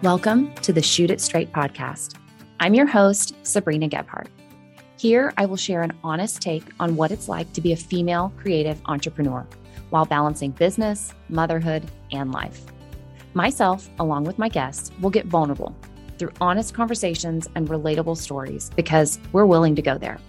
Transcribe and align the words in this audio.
Welcome 0.00 0.54
to 0.62 0.72
the 0.72 0.80
Shoot 0.80 1.10
It 1.10 1.20
Straight 1.20 1.50
podcast. 1.50 2.14
I'm 2.60 2.72
your 2.72 2.86
host, 2.86 3.34
Sabrina 3.44 3.88
Gebhardt. 3.88 4.28
Here, 4.96 5.32
I 5.36 5.44
will 5.44 5.56
share 5.56 5.82
an 5.82 5.92
honest 6.04 6.40
take 6.40 6.62
on 6.78 6.94
what 6.94 7.10
it's 7.10 7.28
like 7.28 7.52
to 7.54 7.60
be 7.60 7.72
a 7.72 7.76
female 7.76 8.32
creative 8.36 8.80
entrepreneur 8.84 9.44
while 9.90 10.06
balancing 10.06 10.52
business, 10.52 11.12
motherhood, 11.28 11.90
and 12.12 12.30
life. 12.30 12.64
Myself, 13.34 13.90
along 13.98 14.22
with 14.22 14.38
my 14.38 14.48
guests, 14.48 14.92
will 15.00 15.10
get 15.10 15.26
vulnerable 15.26 15.74
through 16.16 16.30
honest 16.40 16.74
conversations 16.74 17.48
and 17.56 17.68
relatable 17.68 18.18
stories 18.18 18.70
because 18.76 19.18
we're 19.32 19.46
willing 19.46 19.74
to 19.74 19.82
go 19.82 19.98
there. 19.98 20.20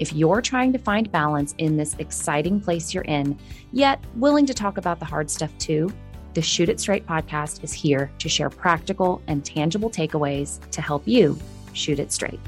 If 0.00 0.12
you're 0.12 0.42
trying 0.42 0.72
to 0.72 0.78
find 0.80 1.12
balance 1.12 1.54
in 1.58 1.76
this 1.76 1.94
exciting 2.00 2.60
place 2.60 2.92
you're 2.92 3.04
in, 3.04 3.38
yet 3.70 4.02
willing 4.16 4.46
to 4.46 4.54
talk 4.54 4.76
about 4.76 4.98
the 4.98 5.04
hard 5.04 5.30
stuff 5.30 5.56
too, 5.58 5.88
the 6.34 6.42
Shoot 6.42 6.68
It 6.68 6.80
Straight 6.80 7.06
podcast 7.06 7.64
is 7.64 7.72
here 7.72 8.10
to 8.18 8.28
share 8.28 8.50
practical 8.50 9.22
and 9.26 9.44
tangible 9.44 9.90
takeaways 9.90 10.60
to 10.70 10.82
help 10.82 11.06
you 11.06 11.38
shoot 11.72 11.98
it 11.98 12.12
straight. 12.12 12.40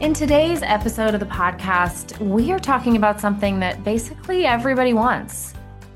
In 0.00 0.14
today's 0.14 0.62
episode 0.62 1.12
of 1.12 1.20
the 1.20 1.26
podcast, 1.26 2.18
we 2.20 2.52
are 2.52 2.58
talking 2.58 2.96
about 2.96 3.20
something 3.20 3.60
that 3.60 3.84
basically 3.84 4.46
everybody 4.46 4.94
wants. 4.94 5.52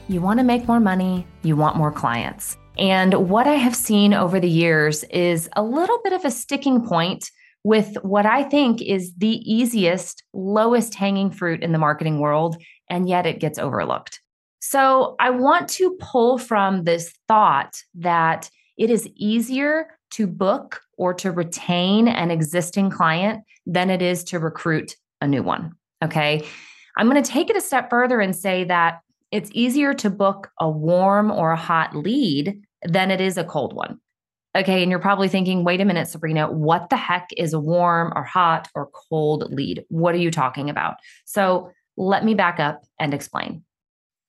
You 0.09 0.21
want 0.21 0.39
to 0.41 0.45
make 0.45 0.69
more 0.69 0.81
money, 0.81 1.27
you 1.43 1.57
want 1.57 1.77
more 1.77 1.91
clients. 1.91 2.59
And 2.77 3.31
what 3.31 3.47
I 3.47 3.55
have 3.55 3.75
seen 3.75 4.13
over 4.13 4.41
the 4.41 4.49
years 4.49 5.05
is 5.05 5.49
a 5.57 5.63
little 5.63 6.01
bit 6.05 6.13
of 6.13 6.25
a 6.25 6.31
sticking 6.31 6.85
point 6.85 7.31
with 7.63 7.97
what 8.03 8.27
I 8.27 8.43
think 8.43 8.83
is 8.83 9.15
the 9.17 9.39
easiest, 9.51 10.23
lowest 10.35 10.95
hanging 10.95 11.31
fruit 11.31 11.63
in 11.63 11.73
the 11.73 11.79
marketing 11.79 12.21
world, 12.21 12.63
and 12.89 13.09
yet 13.09 13.27
it 13.27 13.41
gets 13.41 13.59
overlooked. 13.59 14.21
So 14.61 15.15
I 15.21 15.31
want 15.31 15.69
to 15.71 15.97
pull 16.01 16.39
from 16.39 16.85
this 16.85 17.13
thought 17.29 17.83
that 17.97 18.51
it 18.79 18.91
is 18.91 19.07
easier 19.15 19.99
to 20.13 20.27
book 20.27 20.81
or 20.97 21.13
to 21.15 21.31
retain 21.31 22.09
an 22.09 22.31
existing 22.31 22.91
client 22.91 23.45
than 23.67 23.91
it 23.91 24.01
is 24.01 24.25
to 24.25 24.39
recruit 24.39 24.97
a 25.21 25.29
new 25.29 25.43
one. 25.43 25.73
Okay. 26.03 26.47
I'm 26.97 27.11
going 27.11 27.23
to 27.23 27.31
take 27.31 27.51
it 27.51 27.57
a 27.57 27.61
step 27.61 27.91
further 27.91 28.21
and 28.21 28.35
say 28.35 28.65
that 28.65 29.01
it's 29.33 29.51
easier 29.53 29.95
to 29.95 30.11
book 30.11 30.51
a 30.61 30.71
warm 30.71 31.31
or 31.31 31.51
a 31.53 31.57
hot 31.57 31.95
lead 31.97 32.63
than 32.85 33.11
it 33.11 33.21
is 33.21 33.37
a 33.37 33.45
cold 33.45 33.75
one. 33.75 33.99
Okay. 34.57 34.83
And 34.83 34.91
you're 34.91 35.01
probably 35.01 35.29
thinking, 35.29 35.65
wait 35.65 35.81
a 35.81 35.85
minute, 35.85 36.07
Sabrina, 36.07 36.51
what 36.51 36.89
the 36.89 36.97
heck 36.97 37.29
is 37.37 37.53
a 37.53 37.61
warm 37.61 38.13
or 38.15 38.23
hot 38.23 38.69
or 38.75 38.89
cold 39.11 39.53
lead? 39.53 39.85
What 39.89 40.15
are 40.15 40.19
you 40.19 40.31
talking 40.31 40.71
about? 40.71 40.95
So 41.25 41.71
let 41.97 42.25
me 42.25 42.35
back 42.35 42.61
up 42.61 42.83
and 42.99 43.15
explain. 43.15 43.65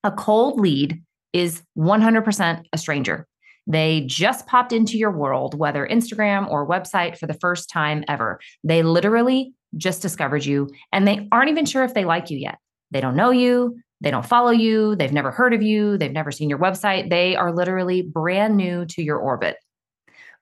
A 0.03 0.11
cold 0.11 0.59
lead 0.59 1.01
is 1.33 1.61
100% 1.77 2.63
a 2.71 2.77
stranger. 2.77 3.27
They 3.67 4.01
just 4.05 4.45
popped 4.45 4.71
into 4.71 4.97
your 4.97 5.11
world, 5.11 5.57
whether 5.57 5.87
Instagram 5.87 6.49
or 6.49 6.67
website 6.67 7.17
for 7.17 7.25
the 7.25 7.33
first 7.33 7.69
time 7.69 8.03
ever. 8.07 8.39
They 8.63 8.83
literally 8.83 9.53
just 9.75 10.01
discovered 10.01 10.45
you 10.45 10.69
and 10.91 11.07
they 11.07 11.27
aren't 11.31 11.49
even 11.49 11.65
sure 11.65 11.83
if 11.83 11.93
they 11.93 12.05
like 12.05 12.29
you 12.29 12.37
yet. 12.37 12.59
They 12.91 13.01
don't 13.01 13.15
know 13.15 13.31
you. 13.31 13.77
They 14.01 14.11
don't 14.11 14.25
follow 14.25 14.51
you. 14.51 14.95
They've 14.95 15.11
never 15.11 15.31
heard 15.31 15.53
of 15.53 15.63
you. 15.63 15.97
They've 15.97 16.11
never 16.11 16.31
seen 16.31 16.49
your 16.49 16.59
website. 16.59 17.09
They 17.09 17.35
are 17.35 17.53
literally 17.53 18.03
brand 18.03 18.55
new 18.55 18.85
to 18.87 19.01
your 19.01 19.17
orbit. 19.17 19.57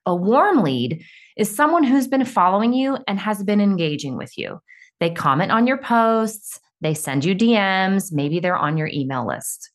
A 0.06 0.14
warm 0.14 0.62
lead 0.62 1.02
is 1.36 1.54
someone 1.54 1.84
who's 1.84 2.06
been 2.06 2.24
following 2.24 2.74
you 2.74 2.98
and 3.08 3.18
has 3.18 3.42
been 3.42 3.60
engaging 3.60 4.18
with 4.18 4.36
you. 4.36 4.60
They 5.00 5.10
comment 5.10 5.50
on 5.50 5.66
your 5.66 5.78
posts, 5.78 6.60
they 6.84 6.94
send 6.94 7.24
you 7.24 7.34
DMs, 7.34 8.12
maybe 8.12 8.40
they're 8.40 8.56
on 8.56 8.76
your 8.76 8.90
email 8.92 9.26
list. 9.26 9.70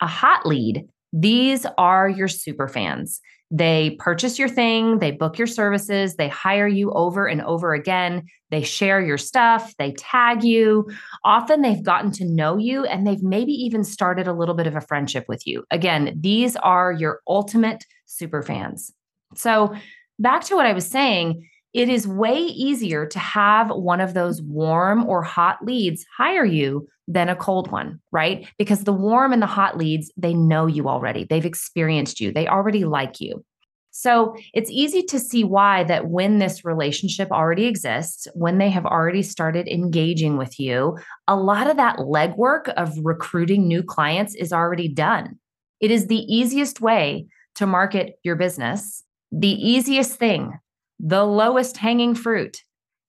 A 0.00 0.06
hot 0.06 0.44
lead, 0.44 0.88
these 1.12 1.64
are 1.78 2.08
your 2.08 2.28
super 2.28 2.66
fans. 2.66 3.20
They 3.50 3.96
purchase 3.98 4.38
your 4.38 4.48
thing, 4.48 4.98
they 4.98 5.12
book 5.12 5.38
your 5.38 5.46
services, 5.46 6.16
they 6.16 6.28
hire 6.28 6.66
you 6.66 6.90
over 6.90 7.26
and 7.26 7.40
over 7.42 7.72
again, 7.72 8.24
they 8.50 8.62
share 8.62 9.00
your 9.00 9.16
stuff, 9.16 9.72
they 9.78 9.92
tag 9.92 10.42
you. 10.42 10.90
Often 11.24 11.62
they've 11.62 11.82
gotten 11.82 12.10
to 12.12 12.26
know 12.26 12.58
you 12.58 12.84
and 12.84 13.06
they've 13.06 13.22
maybe 13.22 13.52
even 13.52 13.84
started 13.84 14.26
a 14.26 14.34
little 14.34 14.54
bit 14.54 14.66
of 14.66 14.76
a 14.76 14.82
friendship 14.82 15.26
with 15.28 15.46
you. 15.46 15.64
Again, 15.70 16.14
these 16.20 16.56
are 16.56 16.92
your 16.92 17.20
ultimate 17.26 17.84
super 18.06 18.42
fans. 18.42 18.92
So, 19.34 19.74
back 20.18 20.42
to 20.44 20.56
what 20.56 20.66
I 20.66 20.72
was 20.72 20.86
saying, 20.86 21.48
it 21.74 21.88
is 21.88 22.06
way 22.06 22.38
easier 22.38 23.06
to 23.06 23.18
have 23.18 23.70
one 23.70 24.00
of 24.00 24.14
those 24.14 24.40
warm 24.42 25.06
or 25.06 25.22
hot 25.22 25.58
leads 25.62 26.04
hire 26.16 26.44
you 26.44 26.88
than 27.06 27.28
a 27.28 27.36
cold 27.36 27.70
one, 27.70 28.00
right? 28.12 28.46
Because 28.58 28.84
the 28.84 28.92
warm 28.92 29.32
and 29.32 29.42
the 29.42 29.46
hot 29.46 29.76
leads, 29.76 30.10
they 30.16 30.34
know 30.34 30.66
you 30.66 30.88
already. 30.88 31.24
They've 31.24 31.44
experienced 31.44 32.20
you. 32.20 32.32
They 32.32 32.46
already 32.46 32.84
like 32.84 33.20
you. 33.20 33.44
So 33.90 34.36
it's 34.54 34.70
easy 34.70 35.02
to 35.04 35.18
see 35.18 35.42
why 35.42 35.82
that 35.84 36.08
when 36.08 36.38
this 36.38 36.64
relationship 36.64 37.32
already 37.32 37.64
exists, 37.64 38.28
when 38.34 38.58
they 38.58 38.70
have 38.70 38.86
already 38.86 39.22
started 39.22 39.66
engaging 39.66 40.36
with 40.36 40.60
you, 40.60 40.98
a 41.26 41.34
lot 41.34 41.68
of 41.68 41.78
that 41.78 41.96
legwork 41.96 42.68
of 42.74 42.96
recruiting 43.02 43.66
new 43.66 43.82
clients 43.82 44.34
is 44.34 44.52
already 44.52 44.88
done. 44.88 45.38
It 45.80 45.90
is 45.90 46.06
the 46.06 46.22
easiest 46.32 46.80
way 46.80 47.26
to 47.56 47.66
market 47.66 48.20
your 48.22 48.36
business, 48.36 49.02
the 49.32 49.48
easiest 49.48 50.16
thing 50.16 50.58
the 51.00 51.24
lowest 51.24 51.76
hanging 51.76 52.14
fruit 52.14 52.62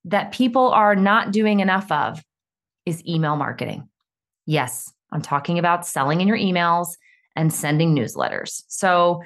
that 0.06 0.32
people 0.32 0.70
are 0.70 0.96
not 0.96 1.32
doing 1.32 1.60
enough 1.60 1.92
of 1.92 2.24
is 2.86 3.06
email 3.06 3.36
marketing. 3.36 3.88
Yes, 4.46 4.92
I'm 5.12 5.22
talking 5.22 5.60
about 5.60 5.86
selling 5.86 6.22
in 6.22 6.28
your 6.28 6.38
emails 6.38 6.88
and 7.36 7.54
sending 7.54 7.96
newsletters. 7.96 8.64
So 8.68 9.22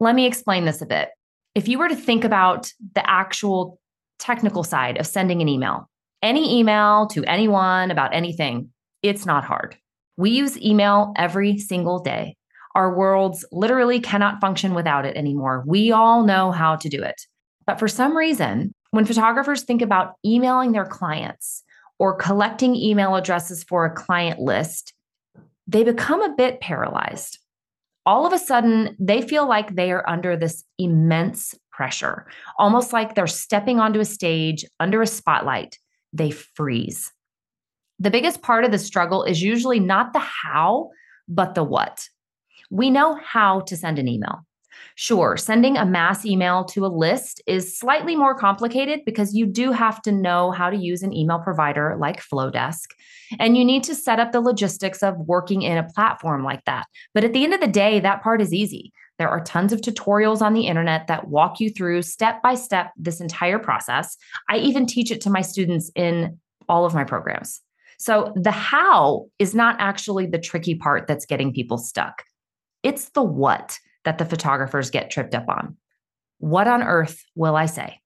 let 0.00 0.14
me 0.14 0.26
explain 0.26 0.64
this 0.64 0.82
a 0.82 0.86
bit. 0.86 1.10
If 1.54 1.68
you 1.68 1.78
were 1.78 1.88
to 1.88 1.96
think 1.96 2.24
about 2.24 2.72
the 2.94 3.08
actual 3.08 3.80
technical 4.18 4.62
side 4.62 4.98
of 4.98 5.06
sending 5.06 5.40
an 5.40 5.48
email, 5.48 5.88
any 6.22 6.58
email 6.58 7.06
to 7.08 7.24
anyone 7.24 7.90
about 7.90 8.14
anything, 8.14 8.70
it's 9.02 9.26
not 9.26 9.44
hard. 9.44 9.76
We 10.16 10.30
use 10.30 10.60
email 10.60 11.12
every 11.16 11.58
single 11.58 12.00
day. 12.00 12.36
Our 12.74 12.94
worlds 12.94 13.44
literally 13.52 14.00
cannot 14.00 14.40
function 14.40 14.74
without 14.74 15.06
it 15.06 15.16
anymore. 15.16 15.64
We 15.66 15.92
all 15.92 16.24
know 16.24 16.52
how 16.52 16.76
to 16.76 16.88
do 16.88 17.02
it. 17.02 17.26
But 17.66 17.78
for 17.78 17.88
some 17.88 18.16
reason, 18.16 18.72
when 18.90 19.04
photographers 19.04 19.64
think 19.64 19.82
about 19.82 20.14
emailing 20.24 20.72
their 20.72 20.86
clients 20.86 21.64
or 21.98 22.16
collecting 22.16 22.76
email 22.76 23.16
addresses 23.16 23.64
for 23.64 23.84
a 23.84 23.94
client 23.94 24.38
list, 24.38 24.94
they 25.66 25.82
become 25.82 26.22
a 26.22 26.34
bit 26.34 26.60
paralyzed. 26.60 27.38
All 28.04 28.24
of 28.24 28.32
a 28.32 28.38
sudden, 28.38 28.96
they 29.00 29.20
feel 29.20 29.48
like 29.48 29.74
they 29.74 29.90
are 29.90 30.08
under 30.08 30.36
this 30.36 30.62
immense 30.78 31.54
pressure, 31.72 32.26
almost 32.58 32.92
like 32.92 33.14
they're 33.14 33.26
stepping 33.26 33.80
onto 33.80 33.98
a 33.98 34.04
stage 34.04 34.64
under 34.78 35.02
a 35.02 35.06
spotlight. 35.06 35.78
They 36.12 36.30
freeze. 36.30 37.12
The 37.98 38.10
biggest 38.10 38.42
part 38.42 38.64
of 38.64 38.70
the 38.70 38.78
struggle 38.78 39.24
is 39.24 39.42
usually 39.42 39.80
not 39.80 40.12
the 40.12 40.20
how, 40.20 40.90
but 41.28 41.54
the 41.54 41.64
what. 41.64 42.08
We 42.70 42.90
know 42.90 43.18
how 43.22 43.60
to 43.60 43.76
send 43.76 43.98
an 43.98 44.06
email. 44.06 44.45
Sure, 44.94 45.36
sending 45.36 45.76
a 45.76 45.84
mass 45.84 46.24
email 46.24 46.64
to 46.64 46.86
a 46.86 46.88
list 46.88 47.42
is 47.46 47.78
slightly 47.78 48.16
more 48.16 48.34
complicated 48.34 49.00
because 49.04 49.34
you 49.34 49.44
do 49.44 49.70
have 49.70 50.00
to 50.02 50.12
know 50.12 50.50
how 50.50 50.70
to 50.70 50.76
use 50.76 51.02
an 51.02 51.12
email 51.12 51.38
provider 51.38 51.96
like 51.98 52.22
Flodesk. 52.22 52.86
And 53.38 53.56
you 53.56 53.64
need 53.64 53.84
to 53.84 53.94
set 53.94 54.18
up 54.18 54.32
the 54.32 54.40
logistics 54.40 55.02
of 55.02 55.16
working 55.18 55.62
in 55.62 55.76
a 55.76 55.88
platform 55.88 56.44
like 56.44 56.64
that. 56.64 56.86
But 57.12 57.24
at 57.24 57.32
the 57.32 57.44
end 57.44 57.52
of 57.52 57.60
the 57.60 57.66
day, 57.66 58.00
that 58.00 58.22
part 58.22 58.40
is 58.40 58.54
easy. 58.54 58.92
There 59.18 59.28
are 59.28 59.42
tons 59.42 59.72
of 59.72 59.80
tutorials 59.80 60.42
on 60.42 60.52
the 60.52 60.66
internet 60.66 61.06
that 61.06 61.28
walk 61.28 61.60
you 61.60 61.70
through 61.70 62.02
step 62.02 62.42
by 62.42 62.54
step 62.54 62.92
this 62.96 63.20
entire 63.20 63.58
process. 63.58 64.16
I 64.48 64.58
even 64.58 64.86
teach 64.86 65.10
it 65.10 65.20
to 65.22 65.30
my 65.30 65.40
students 65.40 65.90
in 65.94 66.38
all 66.68 66.84
of 66.84 66.94
my 66.94 67.04
programs. 67.04 67.60
So 67.98 68.32
the 68.36 68.50
how 68.50 69.26
is 69.38 69.54
not 69.54 69.76
actually 69.78 70.26
the 70.26 70.38
tricky 70.38 70.74
part 70.74 71.06
that's 71.06 71.26
getting 71.26 71.52
people 71.52 71.78
stuck. 71.78 72.24
It's 72.82 73.08
the 73.10 73.22
what 73.22 73.78
that 74.06 74.16
the 74.16 74.24
photographers 74.24 74.90
get 74.90 75.10
tripped 75.10 75.34
up 75.34 75.48
on. 75.48 75.76
What 76.38 76.66
on 76.66 76.82
earth 76.82 77.22
will 77.34 77.56
I 77.56 77.66
say? 77.66 78.00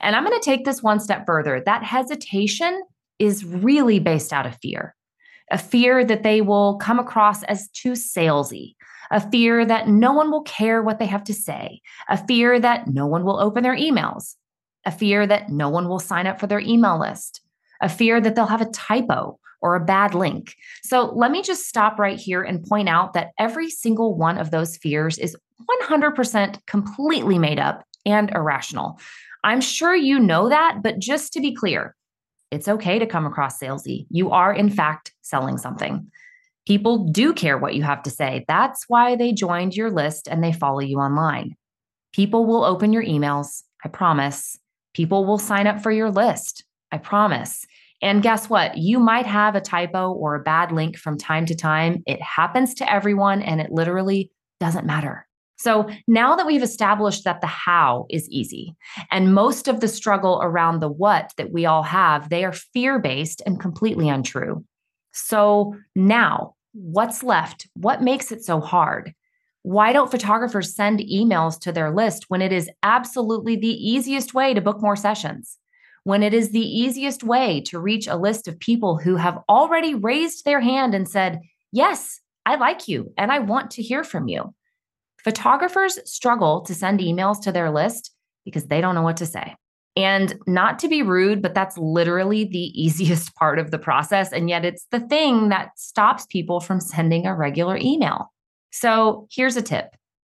And 0.00 0.14
I'm 0.14 0.24
going 0.24 0.38
to 0.38 0.44
take 0.44 0.64
this 0.64 0.82
one 0.82 1.00
step 1.00 1.26
further. 1.26 1.60
That 1.64 1.82
hesitation 1.82 2.80
is 3.18 3.44
really 3.44 3.98
based 3.98 4.32
out 4.32 4.46
of 4.46 4.56
fear 4.62 4.94
a 5.52 5.58
fear 5.58 6.04
that 6.04 6.22
they 6.22 6.40
will 6.40 6.76
come 6.76 7.00
across 7.00 7.42
as 7.42 7.68
too 7.70 7.92
salesy, 7.92 8.76
a 9.10 9.20
fear 9.30 9.64
that 9.64 9.88
no 9.88 10.12
one 10.12 10.30
will 10.30 10.42
care 10.42 10.80
what 10.80 11.00
they 11.00 11.06
have 11.06 11.24
to 11.24 11.34
say, 11.34 11.80
a 12.08 12.16
fear 12.16 12.60
that 12.60 12.86
no 12.86 13.04
one 13.06 13.24
will 13.24 13.40
open 13.40 13.64
their 13.64 13.76
emails, 13.76 14.36
a 14.86 14.92
fear 14.92 15.26
that 15.26 15.48
no 15.48 15.68
one 15.68 15.88
will 15.88 15.98
sign 15.98 16.28
up 16.28 16.38
for 16.38 16.46
their 16.46 16.60
email 16.60 17.00
list, 17.00 17.40
a 17.80 17.88
fear 17.88 18.20
that 18.20 18.36
they'll 18.36 18.46
have 18.46 18.60
a 18.60 18.70
typo 18.70 19.40
or 19.62 19.74
a 19.74 19.84
bad 19.84 20.14
link. 20.14 20.54
So 20.82 21.12
let 21.14 21.30
me 21.30 21.42
just 21.42 21.66
stop 21.66 21.98
right 21.98 22.18
here 22.18 22.42
and 22.42 22.64
point 22.64 22.88
out 22.88 23.12
that 23.14 23.30
every 23.38 23.70
single 23.70 24.16
one 24.16 24.38
of 24.38 24.50
those 24.50 24.76
fears 24.76 25.18
is 25.18 25.36
100% 25.82 26.66
completely 26.66 27.38
made 27.38 27.58
up 27.58 27.84
and 28.06 28.30
irrational. 28.30 28.98
I'm 29.44 29.60
sure 29.60 29.94
you 29.94 30.18
know 30.18 30.48
that, 30.48 30.78
but 30.82 30.98
just 30.98 31.32
to 31.34 31.40
be 31.40 31.54
clear, 31.54 31.94
it's 32.50 32.68
okay 32.68 32.98
to 32.98 33.06
come 33.06 33.26
across 33.26 33.58
salesy. 33.58 34.06
You 34.10 34.30
are, 34.30 34.52
in 34.52 34.70
fact, 34.70 35.12
selling 35.22 35.56
something. 35.56 36.10
People 36.66 37.10
do 37.10 37.32
care 37.32 37.56
what 37.56 37.74
you 37.74 37.82
have 37.82 38.02
to 38.02 38.10
say. 38.10 38.44
That's 38.48 38.84
why 38.88 39.16
they 39.16 39.32
joined 39.32 39.74
your 39.74 39.90
list 39.90 40.28
and 40.28 40.42
they 40.42 40.52
follow 40.52 40.80
you 40.80 40.98
online. 40.98 41.56
People 42.12 42.44
will 42.44 42.64
open 42.64 42.92
your 42.92 43.04
emails, 43.04 43.62
I 43.84 43.88
promise. 43.88 44.58
People 44.94 45.24
will 45.24 45.38
sign 45.38 45.66
up 45.66 45.82
for 45.82 45.90
your 45.90 46.10
list, 46.10 46.64
I 46.90 46.98
promise. 46.98 47.64
And 48.02 48.22
guess 48.22 48.48
what? 48.48 48.78
You 48.78 48.98
might 48.98 49.26
have 49.26 49.54
a 49.54 49.60
typo 49.60 50.12
or 50.12 50.34
a 50.34 50.42
bad 50.42 50.72
link 50.72 50.96
from 50.96 51.18
time 51.18 51.46
to 51.46 51.54
time. 51.54 52.02
It 52.06 52.20
happens 52.22 52.74
to 52.74 52.90
everyone 52.90 53.42
and 53.42 53.60
it 53.60 53.70
literally 53.70 54.30
doesn't 54.58 54.86
matter. 54.86 55.26
So 55.58 55.90
now 56.08 56.36
that 56.36 56.46
we've 56.46 56.62
established 56.62 57.24
that 57.24 57.42
the 57.42 57.46
how 57.46 58.06
is 58.08 58.26
easy 58.30 58.74
and 59.10 59.34
most 59.34 59.68
of 59.68 59.80
the 59.80 59.88
struggle 59.88 60.40
around 60.42 60.80
the 60.80 60.88
what 60.88 61.34
that 61.36 61.52
we 61.52 61.66
all 61.66 61.82
have, 61.82 62.30
they 62.30 62.44
are 62.44 62.52
fear 62.52 62.98
based 62.98 63.42
and 63.44 63.60
completely 63.60 64.08
untrue. 64.08 64.64
So 65.12 65.76
now 65.94 66.54
what's 66.72 67.22
left? 67.22 67.68
What 67.74 68.02
makes 68.02 68.32
it 68.32 68.42
so 68.42 68.60
hard? 68.60 69.12
Why 69.62 69.92
don't 69.92 70.10
photographers 70.10 70.74
send 70.74 71.00
emails 71.00 71.60
to 71.60 71.72
their 71.72 71.90
list 71.90 72.24
when 72.28 72.40
it 72.40 72.52
is 72.52 72.70
absolutely 72.82 73.56
the 73.56 73.68
easiest 73.68 74.32
way 74.32 74.54
to 74.54 74.62
book 74.62 74.80
more 74.80 74.96
sessions? 74.96 75.58
When 76.04 76.22
it 76.22 76.32
is 76.32 76.50
the 76.50 76.60
easiest 76.60 77.22
way 77.22 77.60
to 77.66 77.78
reach 77.78 78.06
a 78.06 78.16
list 78.16 78.48
of 78.48 78.58
people 78.58 78.98
who 78.98 79.16
have 79.16 79.38
already 79.48 79.94
raised 79.94 80.44
their 80.44 80.60
hand 80.60 80.94
and 80.94 81.08
said, 81.08 81.40
Yes, 81.72 82.20
I 82.46 82.56
like 82.56 82.88
you 82.88 83.12
and 83.16 83.30
I 83.30 83.38
want 83.40 83.70
to 83.72 83.82
hear 83.82 84.02
from 84.02 84.28
you. 84.28 84.54
Photographers 85.22 85.98
struggle 86.10 86.62
to 86.62 86.74
send 86.74 87.00
emails 87.00 87.42
to 87.42 87.52
their 87.52 87.70
list 87.70 88.12
because 88.44 88.66
they 88.66 88.80
don't 88.80 88.94
know 88.94 89.02
what 89.02 89.18
to 89.18 89.26
say. 89.26 89.54
And 89.96 90.38
not 90.46 90.78
to 90.80 90.88
be 90.88 91.02
rude, 91.02 91.42
but 91.42 91.52
that's 91.52 91.76
literally 91.76 92.44
the 92.44 92.58
easiest 92.82 93.34
part 93.34 93.58
of 93.58 93.70
the 93.70 93.78
process. 93.78 94.32
And 94.32 94.48
yet 94.48 94.64
it's 94.64 94.86
the 94.90 95.00
thing 95.00 95.50
that 95.50 95.78
stops 95.78 96.26
people 96.26 96.60
from 96.60 96.80
sending 96.80 97.26
a 97.26 97.34
regular 97.34 97.76
email. 97.76 98.32
So 98.72 99.28
here's 99.30 99.56
a 99.56 99.62
tip 99.62 99.94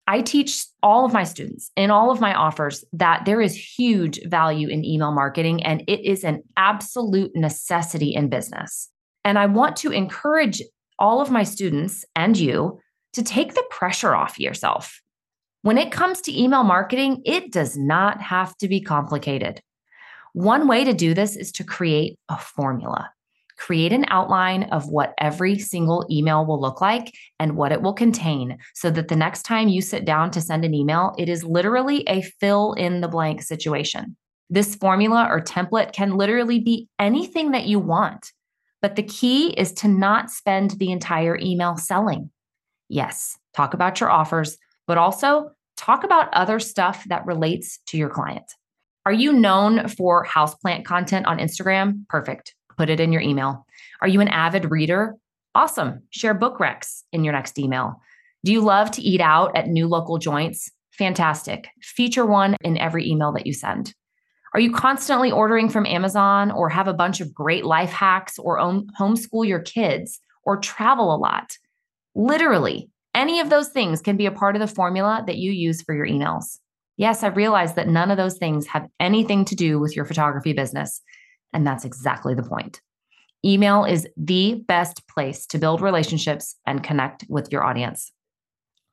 I 0.07 0.21
teach 0.21 0.65
all 0.81 1.05
of 1.05 1.13
my 1.13 1.23
students 1.23 1.71
in 1.77 1.89
all 1.89 2.11
of 2.11 2.19
my 2.19 2.33
offers 2.33 2.83
that 2.91 3.23
there 3.25 3.41
is 3.41 3.55
huge 3.55 4.19
value 4.25 4.67
in 4.67 4.83
email 4.83 5.13
marketing 5.13 5.63
and 5.63 5.81
it 5.87 6.05
is 6.05 6.23
an 6.23 6.43
absolute 6.57 7.31
necessity 7.35 8.13
in 8.13 8.29
business. 8.29 8.89
And 9.23 9.39
I 9.39 9.45
want 9.45 9.77
to 9.77 9.91
encourage 9.91 10.61
all 10.99 11.21
of 11.21 11.31
my 11.31 11.43
students 11.43 12.03
and 12.15 12.37
you 12.37 12.79
to 13.13 13.23
take 13.23 13.53
the 13.53 13.65
pressure 13.69 14.13
off 14.13 14.39
yourself. 14.39 15.01
When 15.61 15.77
it 15.77 15.93
comes 15.93 16.19
to 16.21 16.37
email 16.37 16.63
marketing, 16.63 17.21
it 17.25 17.51
does 17.51 17.77
not 17.77 18.21
have 18.21 18.57
to 18.57 18.67
be 18.67 18.81
complicated. 18.81 19.61
One 20.33 20.67
way 20.67 20.83
to 20.83 20.93
do 20.93 21.13
this 21.13 21.37
is 21.37 21.51
to 21.53 21.63
create 21.63 22.19
a 22.27 22.37
formula. 22.37 23.11
Create 23.57 23.93
an 23.93 24.05
outline 24.09 24.63
of 24.63 24.89
what 24.89 25.13
every 25.17 25.59
single 25.59 26.05
email 26.09 26.45
will 26.45 26.59
look 26.59 26.81
like 26.81 27.13
and 27.39 27.55
what 27.55 27.71
it 27.71 27.81
will 27.81 27.93
contain 27.93 28.57
so 28.73 28.89
that 28.89 29.07
the 29.07 29.15
next 29.15 29.43
time 29.43 29.67
you 29.67 29.81
sit 29.81 30.05
down 30.05 30.31
to 30.31 30.41
send 30.41 30.65
an 30.65 30.73
email, 30.73 31.13
it 31.17 31.29
is 31.29 31.43
literally 31.43 32.03
a 32.07 32.21
fill 32.21 32.73
in 32.73 33.01
the 33.01 33.07
blank 33.07 33.41
situation. 33.41 34.15
This 34.49 34.75
formula 34.75 35.27
or 35.29 35.41
template 35.41 35.93
can 35.93 36.17
literally 36.17 36.59
be 36.59 36.87
anything 36.99 37.51
that 37.51 37.65
you 37.65 37.79
want, 37.79 38.31
but 38.81 38.95
the 38.95 39.03
key 39.03 39.49
is 39.51 39.71
to 39.73 39.87
not 39.87 40.29
spend 40.29 40.71
the 40.71 40.91
entire 40.91 41.37
email 41.39 41.77
selling. 41.77 42.29
Yes, 42.89 43.37
talk 43.55 43.73
about 43.73 43.99
your 43.99 44.09
offers, 44.09 44.57
but 44.87 44.97
also 44.97 45.51
talk 45.77 46.03
about 46.03 46.33
other 46.33 46.59
stuff 46.59 47.03
that 47.07 47.25
relates 47.25 47.79
to 47.87 47.97
your 47.97 48.09
client. 48.09 48.51
Are 49.05 49.13
you 49.13 49.33
known 49.33 49.87
for 49.87 50.25
houseplant 50.25 50.85
content 50.85 51.25
on 51.25 51.39
Instagram? 51.39 52.07
Perfect 52.07 52.55
put 52.77 52.89
it 52.89 52.99
in 52.99 53.11
your 53.11 53.21
email. 53.21 53.65
Are 54.01 54.07
you 54.07 54.21
an 54.21 54.27
avid 54.27 54.69
reader? 54.71 55.15
Awesome. 55.55 56.01
Share 56.09 56.33
book 56.33 56.57
recs 56.59 57.03
in 57.11 57.23
your 57.23 57.33
next 57.33 57.59
email. 57.59 58.01
Do 58.43 58.51
you 58.51 58.61
love 58.61 58.91
to 58.91 59.01
eat 59.01 59.21
out 59.21 59.55
at 59.55 59.67
new 59.67 59.87
local 59.87 60.17
joints? 60.17 60.69
Fantastic. 60.91 61.69
Feature 61.81 62.25
one 62.25 62.55
in 62.63 62.77
every 62.77 63.09
email 63.09 63.31
that 63.33 63.47
you 63.47 63.53
send. 63.53 63.93
Are 64.53 64.59
you 64.59 64.71
constantly 64.71 65.31
ordering 65.31 65.69
from 65.69 65.85
Amazon 65.85 66.51
or 66.51 66.69
have 66.69 66.87
a 66.87 66.93
bunch 66.93 67.21
of 67.21 67.33
great 67.33 67.65
life 67.65 67.89
hacks 67.89 68.37
or 68.37 68.57
homeschool 68.59 69.47
your 69.47 69.59
kids 69.59 70.19
or 70.43 70.57
travel 70.57 71.13
a 71.13 71.17
lot? 71.17 71.57
Literally, 72.13 72.89
any 73.15 73.39
of 73.39 73.49
those 73.49 73.69
things 73.69 74.01
can 74.01 74.17
be 74.17 74.27
a 74.27 74.31
part 74.31 74.55
of 74.55 74.59
the 74.59 74.67
formula 74.67 75.23
that 75.25 75.37
you 75.37 75.51
use 75.51 75.81
for 75.81 75.95
your 75.95 76.07
emails. 76.07 76.59
Yes, 76.97 77.23
I 77.23 77.27
realize 77.27 77.73
that 77.73 77.87
none 77.87 78.11
of 78.11 78.17
those 78.17 78.37
things 78.37 78.67
have 78.67 78.87
anything 78.99 79.45
to 79.45 79.55
do 79.55 79.79
with 79.79 79.95
your 79.95 80.05
photography 80.05 80.53
business. 80.53 81.01
And 81.53 81.65
that's 81.65 81.85
exactly 81.85 82.33
the 82.33 82.43
point. 82.43 82.81
Email 83.45 83.83
is 83.83 84.07
the 84.15 84.63
best 84.67 85.07
place 85.07 85.45
to 85.47 85.57
build 85.57 85.81
relationships 85.81 86.55
and 86.65 86.83
connect 86.83 87.25
with 87.27 87.51
your 87.51 87.63
audience. 87.63 88.11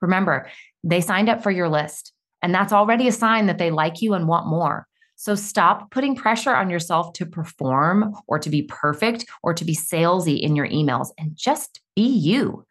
Remember, 0.00 0.48
they 0.82 1.00
signed 1.00 1.28
up 1.28 1.42
for 1.42 1.50
your 1.50 1.68
list, 1.68 2.12
and 2.42 2.54
that's 2.54 2.72
already 2.72 3.06
a 3.06 3.12
sign 3.12 3.46
that 3.46 3.58
they 3.58 3.70
like 3.70 4.02
you 4.02 4.14
and 4.14 4.26
want 4.26 4.46
more. 4.46 4.86
So 5.14 5.34
stop 5.34 5.90
putting 5.90 6.16
pressure 6.16 6.54
on 6.54 6.70
yourself 6.70 7.12
to 7.14 7.26
perform 7.26 8.14
or 8.26 8.38
to 8.38 8.48
be 8.48 8.62
perfect 8.62 9.26
or 9.42 9.52
to 9.52 9.66
be 9.66 9.76
salesy 9.76 10.40
in 10.40 10.56
your 10.56 10.66
emails 10.66 11.08
and 11.18 11.36
just 11.36 11.80
be 11.94 12.06
you. 12.06 12.64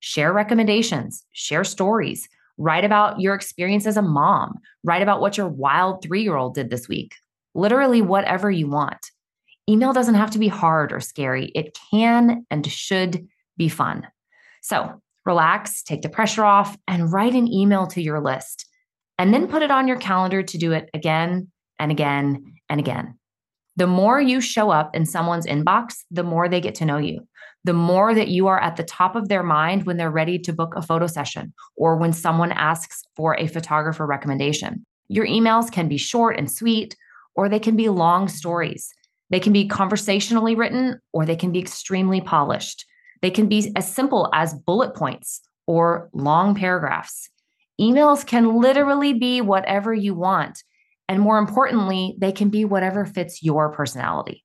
Share 0.00 0.30
recommendations, 0.30 1.24
share 1.32 1.64
stories, 1.64 2.28
write 2.58 2.84
about 2.84 3.20
your 3.20 3.34
experience 3.34 3.86
as 3.86 3.96
a 3.96 4.02
mom, 4.02 4.58
write 4.82 5.00
about 5.00 5.22
what 5.22 5.38
your 5.38 5.48
wild 5.48 6.02
three 6.02 6.22
year 6.22 6.36
old 6.36 6.54
did 6.54 6.68
this 6.68 6.88
week. 6.88 7.14
Literally, 7.54 8.02
whatever 8.02 8.50
you 8.50 8.68
want. 8.68 9.10
Email 9.68 9.92
doesn't 9.92 10.14
have 10.14 10.30
to 10.32 10.38
be 10.38 10.48
hard 10.48 10.92
or 10.92 11.00
scary, 11.00 11.46
it 11.54 11.76
can 11.90 12.46
and 12.50 12.66
should 12.66 13.26
be 13.56 13.68
fun. 13.68 14.06
So 14.62 15.00
relax, 15.24 15.82
take 15.82 16.02
the 16.02 16.08
pressure 16.08 16.44
off, 16.44 16.76
and 16.86 17.12
write 17.12 17.34
an 17.34 17.50
email 17.50 17.86
to 17.88 18.02
your 18.02 18.20
list. 18.20 18.66
And 19.18 19.32
then 19.32 19.48
put 19.48 19.62
it 19.62 19.70
on 19.70 19.88
your 19.88 19.96
calendar 19.96 20.42
to 20.42 20.58
do 20.58 20.72
it 20.72 20.90
again 20.92 21.50
and 21.78 21.90
again 21.90 22.54
and 22.68 22.80
again. 22.80 23.18
The 23.76 23.86
more 23.86 24.20
you 24.20 24.40
show 24.40 24.70
up 24.70 24.94
in 24.94 25.06
someone's 25.06 25.46
inbox, 25.46 25.94
the 26.10 26.22
more 26.22 26.48
they 26.48 26.60
get 26.60 26.74
to 26.76 26.84
know 26.84 26.98
you. 26.98 27.26
The 27.64 27.72
more 27.72 28.14
that 28.14 28.28
you 28.28 28.46
are 28.46 28.60
at 28.60 28.76
the 28.76 28.84
top 28.84 29.16
of 29.16 29.28
their 29.28 29.42
mind 29.42 29.86
when 29.86 29.96
they're 29.96 30.10
ready 30.10 30.38
to 30.40 30.52
book 30.52 30.74
a 30.76 30.82
photo 30.82 31.06
session 31.06 31.54
or 31.76 31.96
when 31.96 32.12
someone 32.12 32.52
asks 32.52 33.02
for 33.16 33.36
a 33.38 33.46
photographer 33.46 34.06
recommendation. 34.06 34.84
Your 35.08 35.26
emails 35.26 35.72
can 35.72 35.88
be 35.88 35.96
short 35.96 36.38
and 36.38 36.50
sweet, 36.50 36.96
or 37.34 37.48
they 37.48 37.58
can 37.58 37.76
be 37.76 37.88
long 37.88 38.28
stories. 38.28 38.92
They 39.30 39.40
can 39.40 39.52
be 39.52 39.66
conversationally 39.66 40.54
written 40.54 41.00
or 41.12 41.24
they 41.24 41.36
can 41.36 41.52
be 41.52 41.58
extremely 41.58 42.20
polished. 42.20 42.84
They 43.22 43.30
can 43.30 43.48
be 43.48 43.72
as 43.74 43.90
simple 43.90 44.28
as 44.34 44.54
bullet 44.54 44.94
points 44.94 45.40
or 45.66 46.10
long 46.12 46.54
paragraphs. 46.54 47.30
Emails 47.80 48.26
can 48.26 48.60
literally 48.60 49.14
be 49.14 49.40
whatever 49.40 49.94
you 49.94 50.14
want. 50.14 50.62
And 51.08 51.20
more 51.20 51.38
importantly, 51.38 52.16
they 52.18 52.32
can 52.32 52.48
be 52.48 52.64
whatever 52.64 53.04
fits 53.04 53.42
your 53.42 53.72
personality. 53.72 54.44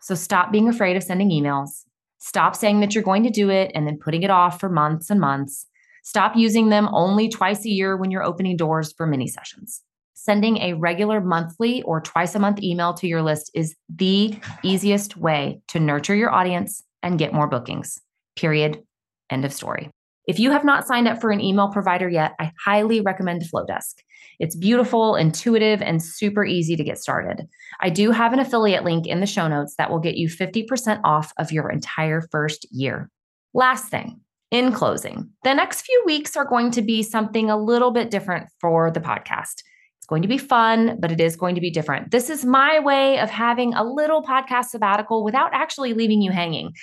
So 0.00 0.14
stop 0.14 0.50
being 0.50 0.68
afraid 0.68 0.96
of 0.96 1.02
sending 1.02 1.30
emails. 1.30 1.84
Stop 2.18 2.56
saying 2.56 2.80
that 2.80 2.94
you're 2.94 3.04
going 3.04 3.22
to 3.24 3.30
do 3.30 3.50
it 3.50 3.70
and 3.74 3.86
then 3.86 3.98
putting 3.98 4.22
it 4.22 4.30
off 4.30 4.58
for 4.58 4.68
months 4.68 5.10
and 5.10 5.20
months. 5.20 5.66
Stop 6.02 6.36
using 6.36 6.68
them 6.68 6.88
only 6.92 7.28
twice 7.28 7.64
a 7.64 7.70
year 7.70 7.96
when 7.96 8.10
you're 8.10 8.22
opening 8.22 8.56
doors 8.56 8.92
for 8.96 9.06
mini 9.06 9.26
sessions 9.26 9.82
sending 10.16 10.56
a 10.58 10.72
regular 10.72 11.20
monthly 11.20 11.82
or 11.82 12.00
twice 12.00 12.34
a 12.34 12.38
month 12.38 12.62
email 12.62 12.94
to 12.94 13.06
your 13.06 13.22
list 13.22 13.50
is 13.54 13.76
the 13.94 14.34
easiest 14.62 15.16
way 15.16 15.60
to 15.68 15.78
nurture 15.78 16.14
your 16.14 16.32
audience 16.32 16.82
and 17.02 17.18
get 17.18 17.34
more 17.34 17.46
bookings. 17.46 18.00
Period. 18.34 18.82
End 19.30 19.44
of 19.44 19.52
story. 19.52 19.90
If 20.26 20.40
you 20.40 20.50
have 20.50 20.64
not 20.64 20.86
signed 20.86 21.06
up 21.06 21.20
for 21.20 21.30
an 21.30 21.40
email 21.40 21.68
provider 21.68 22.08
yet, 22.08 22.32
I 22.40 22.50
highly 22.64 23.00
recommend 23.00 23.42
Flodesk. 23.42 23.94
It's 24.40 24.56
beautiful, 24.56 25.14
intuitive, 25.14 25.80
and 25.82 26.02
super 26.02 26.44
easy 26.44 26.76
to 26.76 26.84
get 26.84 26.98
started. 26.98 27.46
I 27.80 27.90
do 27.90 28.10
have 28.10 28.32
an 28.32 28.40
affiliate 28.40 28.84
link 28.84 29.06
in 29.06 29.20
the 29.20 29.26
show 29.26 29.48
notes 29.48 29.74
that 29.78 29.90
will 29.90 30.00
get 30.00 30.16
you 30.16 30.28
50% 30.28 31.00
off 31.04 31.32
of 31.38 31.52
your 31.52 31.70
entire 31.70 32.22
first 32.32 32.66
year. 32.70 33.10
Last 33.54 33.88
thing, 33.88 34.20
in 34.50 34.72
closing, 34.72 35.30
the 35.44 35.54
next 35.54 35.82
few 35.82 36.02
weeks 36.06 36.36
are 36.36 36.44
going 36.44 36.70
to 36.72 36.82
be 36.82 37.02
something 37.02 37.50
a 37.50 37.56
little 37.56 37.90
bit 37.90 38.10
different 38.10 38.48
for 38.60 38.90
the 38.90 39.00
podcast. 39.00 39.62
It's 40.06 40.10
going 40.10 40.22
to 40.22 40.28
be 40.28 40.38
fun, 40.38 40.98
but 41.00 41.10
it 41.10 41.20
is 41.20 41.34
going 41.34 41.56
to 41.56 41.60
be 41.60 41.68
different. 41.68 42.12
This 42.12 42.30
is 42.30 42.44
my 42.44 42.78
way 42.78 43.18
of 43.18 43.28
having 43.28 43.74
a 43.74 43.82
little 43.82 44.22
podcast 44.22 44.66
sabbatical 44.66 45.24
without 45.24 45.50
actually 45.52 45.94
leaving 45.94 46.22
you 46.22 46.30
hanging 46.30 46.74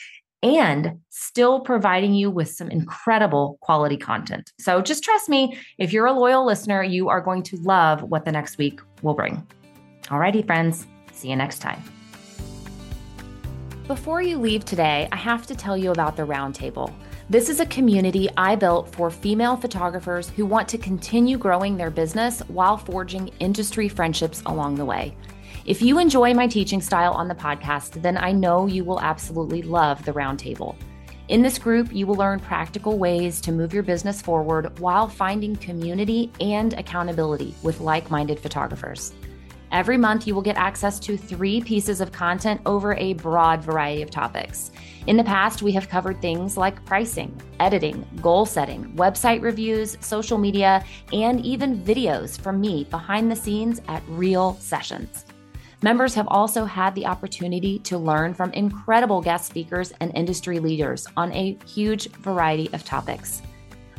and 0.42 1.00
still 1.08 1.62
providing 1.62 2.14
you 2.14 2.30
with 2.30 2.50
some 2.50 2.70
incredible 2.70 3.58
quality 3.62 3.96
content. 3.96 4.52
So 4.60 4.82
just 4.82 5.06
trust 5.06 5.30
me, 5.30 5.58
if 5.78 5.94
you're 5.94 6.06
a 6.06 6.12
loyal 6.12 6.46
listener, 6.46 6.84
you 6.84 7.08
are 7.08 7.22
going 7.22 7.44
to 7.44 7.56
love 7.62 8.04
what 8.04 8.26
the 8.26 8.32
next 8.34 8.58
week 8.58 8.82
will 9.04 9.14
bring. 9.14 9.48
Alrighty, 10.08 10.46
friends, 10.46 10.86
see 11.14 11.30
you 11.30 11.38
next 11.38 11.60
time. 11.60 11.82
Before 13.88 14.22
you 14.22 14.38
leave 14.38 14.66
today, 14.66 15.08
I 15.14 15.16
have 15.16 15.48
to 15.48 15.56
tell 15.56 15.78
you 15.78 15.92
about 15.92 16.18
the 16.18 16.24
Roundtable. 16.24 16.94
This 17.30 17.48
is 17.48 17.62
a 17.62 17.66
community 17.66 18.28
I 18.36 18.58
built 18.58 18.94
for 18.94 19.10
female 19.10 19.56
photographers 19.56 20.28
who 20.28 20.46
want 20.46 20.68
to 20.68 20.78
continue 20.78 21.38
growing 21.38 21.78
their 21.78 21.90
business 21.90 22.42
while 22.50 22.76
forging 22.76 23.30
industry 23.40 23.88
friendships 23.88 24.44
along 24.46 24.76
the 24.76 24.84
way. 24.84 25.16
If 25.66 25.82
you 25.82 26.00
enjoy 26.00 26.34
my 26.34 26.48
teaching 26.48 26.82
style 26.82 27.14
on 27.14 27.30
the 27.30 27.36
podcast, 27.36 28.02
then 28.02 28.18
I 28.18 28.34
know 28.34 28.66
you 28.66 28.84
will 28.84 29.00
absolutely 29.00 29.62
love 29.62 30.04
the 30.04 30.12
Roundtable. 30.12 30.76
In 31.30 31.42
this 31.42 31.58
group, 31.58 31.94
you 31.94 32.06
will 32.06 32.16
learn 32.16 32.42
practical 32.42 32.98
ways 33.00 33.40
to 33.42 33.54
move 33.54 33.74
your 33.74 33.84
business 33.84 34.22
forward 34.22 34.78
while 34.80 35.08
finding 35.08 35.56
community 35.56 36.30
and 36.42 36.74
accountability 36.74 37.56
with 37.64 37.80
like 37.80 38.12
minded 38.12 38.38
photographers. 38.38 39.14
Every 39.74 39.98
month, 39.98 40.28
you 40.28 40.36
will 40.36 40.44
get 40.44 40.56
access 40.56 41.00
to 41.00 41.18
three 41.18 41.60
pieces 41.60 42.00
of 42.00 42.12
content 42.12 42.62
over 42.64 42.94
a 42.94 43.14
broad 43.14 43.64
variety 43.64 44.04
of 44.04 44.12
topics. 44.12 44.70
In 45.08 45.18
the 45.18 45.24
past, 45.24 45.64
we 45.64 45.72
have 45.72 45.90
covered 45.90 46.22
things 46.22 46.56
like 46.58 46.86
pricing, 46.86 47.36
editing, 47.60 48.08
goal 48.22 48.46
setting, 48.46 48.94
website 48.94 49.42
reviews, 49.42 49.98
social 50.00 50.38
media, 50.38 50.86
and 51.12 51.44
even 51.44 51.84
videos 51.84 52.40
from 52.40 52.62
me 52.62 52.84
behind 52.92 53.32
the 53.32 53.36
scenes 53.36 53.82
at 53.88 54.04
real 54.10 54.54
sessions. 54.60 55.26
Members 55.82 56.14
have 56.14 56.28
also 56.28 56.66
had 56.66 56.94
the 56.94 57.08
opportunity 57.08 57.80
to 57.80 57.98
learn 57.98 58.36
from 58.36 58.52
incredible 58.52 59.22
guest 59.22 59.48
speakers 59.48 59.92
and 60.02 60.16
industry 60.16 60.60
leaders 60.60 61.08
on 61.18 61.34
a 61.34 61.58
huge 61.66 62.12
variety 62.12 62.72
of 62.74 62.86
topics. 62.86 63.42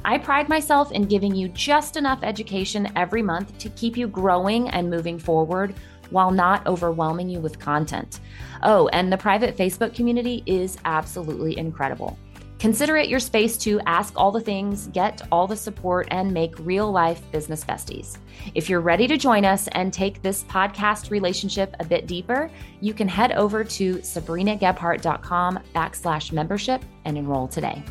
I 0.05 0.19
pride 0.19 0.49
myself 0.49 0.93
in 0.93 1.07
giving 1.07 1.35
you 1.35 1.49
just 1.49 1.97
enough 1.97 2.21
education 2.23 2.93
every 2.95 3.23
month 3.23 3.57
to 3.59 3.71
keep 3.71 3.97
you 3.97 4.07
growing 4.07 4.69
and 4.69 4.91
moving 4.91 5.19
forward 5.19 5.75
while 6.11 6.31
not 6.31 6.67
overwhelming 6.67 7.29
you 7.29 7.41
with 7.41 7.59
content. 7.59 8.21
Oh, 8.63 8.89
and 8.89 9.13
the 9.13 9.17
private 9.17 9.57
Facebook 9.57 9.95
community 9.95 10.43
is 10.47 10.77
absolutely 10.85 11.57
incredible. 11.57 12.19
Consider 12.59 12.97
it 12.97 13.09
your 13.09 13.21
space 13.21 13.57
to 13.59 13.81
ask 13.87 14.15
all 14.17 14.31
the 14.31 14.41
things, 14.41 14.87
get 14.89 15.21
all 15.31 15.47
the 15.47 15.57
support, 15.57 16.09
and 16.11 16.33
make 16.33 16.59
real 16.61 16.91
life 16.91 17.21
business 17.31 17.65
besties. 17.65 18.17
If 18.55 18.71
you're 18.71 18.81
ready 18.81 19.07
to 19.09 19.19
join 19.19 19.45
us 19.45 19.69
and 19.73 19.93
take 19.93 20.23
this 20.23 20.45
podcast 20.45 21.11
relationship 21.11 21.75
a 21.81 21.85
bit 21.85 22.07
deeper, 22.07 22.51
you 22.81 22.95
can 22.95 23.09
head 23.09 23.33
over 23.33 23.65
to 23.65 23.97
sabrinagebhardt.com 23.97 25.59
backslash 25.75 26.33
membership 26.33 26.83
and 27.05 27.19
enroll 27.19 27.49
today. 27.49 27.83